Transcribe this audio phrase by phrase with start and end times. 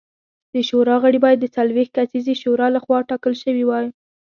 [0.53, 3.87] د شورا غړي باید د څلوېښت کسیزې شورا لخوا ټاکل شوي وای